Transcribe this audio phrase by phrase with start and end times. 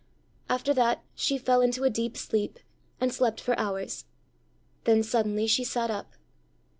[0.49, 2.57] After that she fell into a deep sleep,
[2.99, 4.05] and slept for hours.
[4.85, 6.13] Then suddenly she sat up.